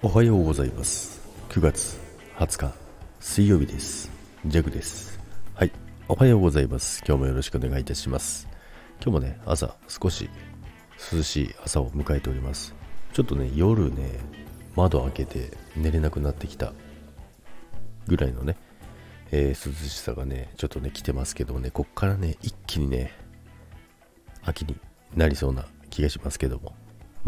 [0.00, 1.20] おはようございます。
[1.48, 1.98] 9月
[2.36, 2.72] 20日
[3.18, 4.12] 水曜日です。
[4.46, 5.18] ジャグです。
[5.56, 5.72] はい。
[6.06, 7.02] おはようございます。
[7.04, 8.46] 今日もよろしくお願いいたします。
[9.02, 10.30] 今日もね朝少し
[11.12, 12.76] 涼しい朝を迎えております。
[13.12, 14.20] ちょっとね夜ね
[14.76, 16.72] 窓開けて寝れなくなってきた
[18.06, 18.56] ぐらいのね、
[19.32, 23.12] えー、涼しさがねちょっとね来てますけどねこっからね一気にね
[24.44, 24.76] 秋に
[25.16, 26.72] なりそうな気がしますけども。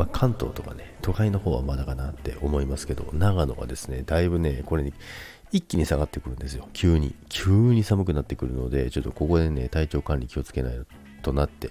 [0.01, 4.95] まあ、関東とかね、都会の方はまだかなって思いますけど、長野はですね、だいぶね、これに
[5.53, 6.67] 一気に下がってくるんですよ。
[6.73, 7.15] 急に。
[7.29, 10.81] 急に寒くなってくるので、ちょっとここでね、体調管理気をつけない
[11.21, 11.69] となって、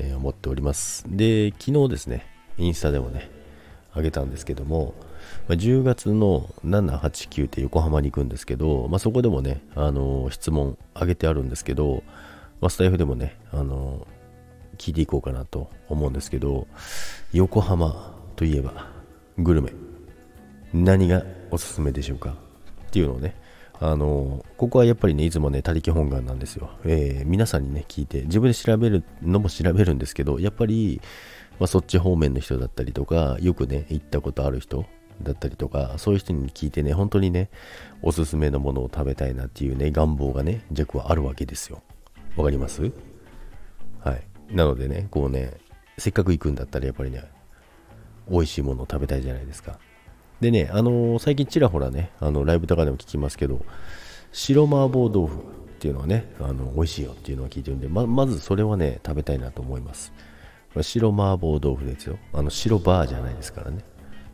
[0.00, 1.04] えー、思っております。
[1.06, 2.26] で、昨日ですね、
[2.58, 3.30] インスタでもね、
[3.94, 4.94] あげたんですけども、
[5.46, 12.02] まあ、10月の7、8、9って横浜に行くんですけど、まあ、そこでもね、あのー、質問あげてあるんですけど、
[12.60, 14.21] まあ、スタイフでもね、あのー
[14.78, 16.66] 聞いていこうかなと思うんですけど
[17.32, 18.90] 横浜といえば
[19.38, 19.72] グルメ
[20.72, 22.30] 何がおすすめでしょうか？
[22.30, 23.34] っていうのをね
[23.80, 31.00] あのここはやっぱりねいつもね他力本願なんですよ、えー、皆さんにね聞いて自分で調べるのも調べるんですけどやっぱり、
[31.58, 34.84] まあ、そっち方面の人だったりとかよくね行ったことある人
[35.22, 37.50] だったりとかそういう人に聞いてね本当にね
[38.02, 41.82] おすすめのものを食べたいなっていうね願望がね弱はあるわけですよ。
[42.36, 42.90] わかります？
[44.00, 44.22] はい。
[44.52, 45.54] なのでね、こうね、
[45.98, 47.24] せっかく行くんだったらやっぱりね、
[48.30, 49.78] 美味しいものを食べたいじゃないですか。
[50.40, 53.64] でね、あのー、最近ちらほらね、あのライブとかでも聞きますけど、
[54.32, 55.40] 白麻婆豆腐っ
[55.78, 60.12] ていうのはね、あの美味しいよっていうのを聞いてるんで、ままずそれはね、食べたいなと思います。
[60.80, 62.18] 白麻婆豆腐ですよ。
[62.32, 63.84] あの白バーじゃないですからね。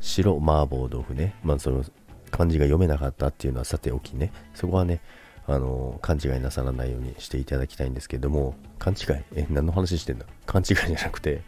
[0.01, 1.35] 白麻婆豆腐ね。
[1.43, 1.85] まあその
[2.31, 5.01] 漢字が読めなかったっていうのはさておきね、そこはね、
[5.49, 9.25] あの、勘違いなさらないようにしていただきたいんですけども、勘違い？
[9.35, 10.27] え、何の話してんだ？
[10.47, 11.41] 勘違いじゃなくて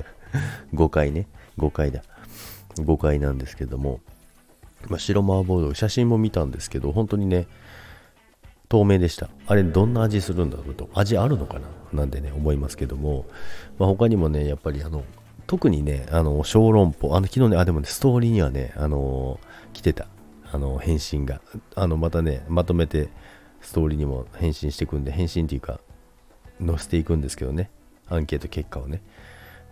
[0.72, 1.28] 誤解ね。
[1.58, 2.02] 誤解だ。
[2.82, 4.00] 誤解なんですけども、
[4.88, 7.46] まあ、白麻婆豆腐、写真も見たんですけど、本当にね、
[8.68, 9.28] 透明でした。
[9.46, 10.88] あれ、どんな味するんだろうと。
[10.94, 11.68] 味あるのかな？
[11.92, 13.26] なんでね、思いますけども、
[13.78, 15.04] まあ、他にもね、やっぱりあの、
[15.46, 19.38] 特にね、あの、小籠包、あの、昨日ね、あ、でもね、ストーリーにはね、あの、
[19.72, 20.06] 来てた。
[20.52, 21.40] あの返信が。
[21.74, 23.08] あのまたねまとめて
[23.60, 25.80] ストーリーにも返信していくんで返信っていうか
[26.64, 27.70] 載せていくんですけどね。
[28.08, 29.02] アンケート結果をね。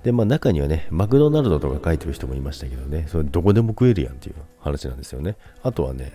[0.02, 3.06] でまあ中にはねマクドナルドとか書いてる人もいましたけどね。
[3.08, 5.36] それどこでも食えるやんっていう話なんですよね。
[5.62, 6.12] あとはね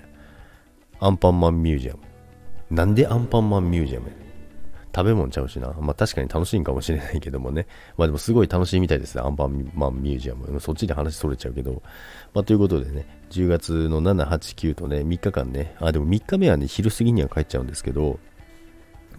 [1.00, 2.00] アンパンマンミュージアム。
[2.70, 4.12] なんでアンパンマンミュージアム
[4.94, 5.74] 食べ物ちゃうしな。
[5.80, 7.68] まあ確かに楽しいんかもしれないけどもね。
[7.98, 9.22] まあでもすごい楽しいみたいですね。
[9.22, 10.60] アンパンマンミュージアム。
[10.60, 11.82] そっちで話それちゃうけど。
[12.34, 18.20] まあということでね、10月の7、8、9とね、3日間ね、あ、でも3日目はね、昼過ぎには帰っちゃうんですけど、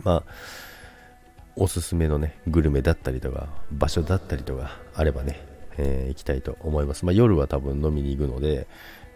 [0.05, 0.33] まあ、
[1.57, 5.47] おすすめのね、グルメだったりとか、場所だったりとかあればね、
[5.79, 7.05] えー、行きたいと思います。
[7.05, 8.67] まあ夜は多分飲みに行くので、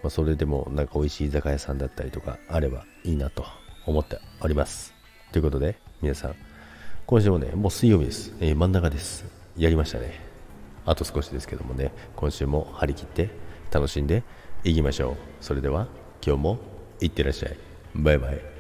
[0.02, 3.44] まあ、それでもなんか美味しい居酒屋さんだったりとかあればいいなと
[3.86, 4.95] 思っております。
[5.36, 6.34] ということで、皆さん、
[7.04, 8.34] 今週もね、もう水曜日です。
[8.40, 9.26] えー、真ん中です。
[9.58, 10.18] やりましたね。
[10.86, 13.28] あと少しですけどもね、今週も張り切って
[13.70, 14.22] 楽しんで
[14.64, 15.16] いきましょう。
[15.42, 15.88] それでは、
[16.26, 16.58] 今日も
[17.02, 17.56] いってらっしゃい。
[17.94, 18.55] バイバイ。